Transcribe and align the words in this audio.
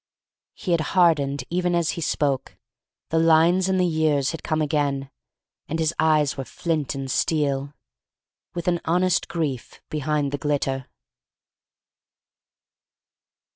He 0.55 0.71
had 0.71 0.81
hardened 0.97 1.43
even 1.51 1.75
as 1.75 1.91
he 1.91 2.01
spoke: 2.01 2.57
the 3.09 3.19
lines 3.19 3.69
and 3.69 3.79
the 3.79 3.85
years 3.85 4.31
had 4.31 4.41
come 4.41 4.59
again, 4.59 5.11
and 5.67 5.77
his 5.77 5.93
eyes 5.99 6.35
were 6.35 6.43
flint 6.43 6.95
and 6.95 7.05
steel, 7.11 7.75
with 8.55 8.67
an 8.67 8.81
honest 8.83 9.27
grief 9.27 9.79
behind 9.91 10.31
the 10.31 10.39
glitter. 10.39 10.87